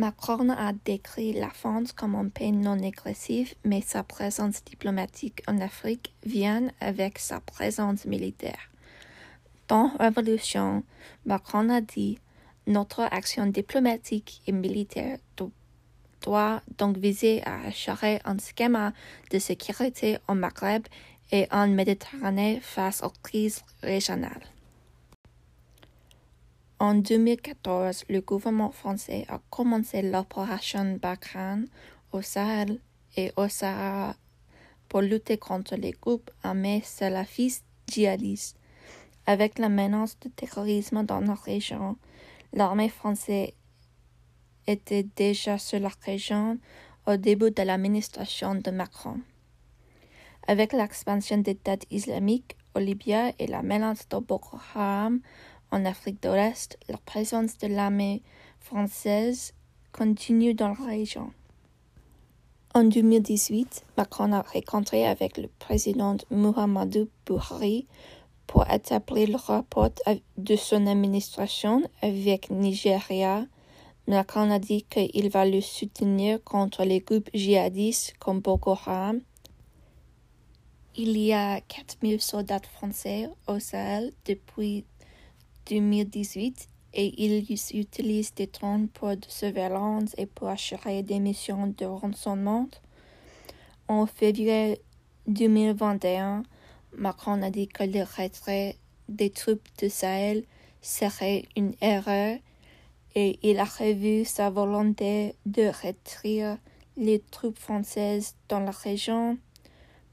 [0.00, 5.60] Macron a décrit la France comme un pays non agressif, mais sa présence diplomatique en
[5.60, 8.70] Afrique vient avec sa présence militaire.
[9.68, 10.84] Dans Révolution,
[11.26, 12.18] Macron a dit
[12.66, 15.18] Notre action diplomatique et militaire
[16.22, 18.94] doit donc viser à assurer un schéma
[19.30, 20.84] de sécurité au Maghreb
[21.30, 24.46] et en Méditerranée face aux crises régionales.
[26.82, 31.66] En 2014, le gouvernement français a commencé l'opération Barkhane
[32.10, 32.80] au Sahel
[33.18, 34.16] et au Sahara
[34.88, 38.56] pour lutter contre les groupes armés salafistes djihadistes.
[39.26, 41.98] Avec la menace de terrorisme dans la région,
[42.54, 43.50] l'armée française
[44.66, 46.58] était déjà sur la région
[47.06, 49.20] au début de l'administration de Macron.
[50.48, 55.20] Avec l'expansion d'États islamiques au Libye et la menace de Boko Haram
[55.70, 58.22] en Afrique de l'Est, la présence de l'armée
[58.58, 59.52] française
[59.92, 61.32] continue dans la région.
[62.72, 67.88] En 2018, Macron a rencontré avec le président Muhammadu Buhari
[68.46, 69.90] pour établir le rapport
[70.38, 73.46] de son administration avec Nigeria.
[74.06, 79.20] Macron a dit qu'il va le soutenir contre les groupes djihadistes comme Boko Haram.
[80.96, 84.84] Il y a 4000 soldats français au Sahel depuis
[85.70, 91.84] 2018 et ils utilisent des drones pour de surveillance et pour assurer des missions de
[91.84, 92.68] renseignement.
[93.86, 94.80] En février
[95.28, 96.42] 2021,
[96.96, 98.76] Macron a dit que le retrait
[99.08, 100.44] des troupes de Sahel
[100.82, 102.36] serait une erreur
[103.14, 106.56] et il a revu sa volonté de retirer
[106.96, 109.38] les troupes françaises dans la région.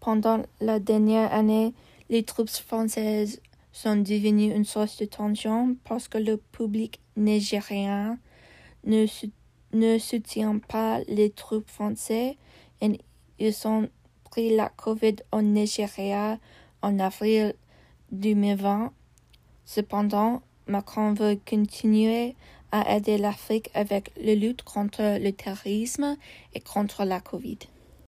[0.00, 1.72] Pendant la dernière année,
[2.10, 3.40] les troupes françaises
[3.76, 8.18] sont devenues une source de tension parce que le public nigérien
[8.84, 9.04] ne,
[9.74, 12.36] ne soutient pas les troupes françaises
[12.80, 12.98] et
[13.38, 13.90] ils ont
[14.30, 16.38] pris la COVID au Nigeria
[16.80, 17.52] en avril
[18.12, 18.94] 2020.
[19.66, 22.34] Cependant, Macron veut continuer
[22.72, 26.16] à aider l'Afrique avec la lutte contre le terrorisme
[26.54, 27.58] et contre la COVID.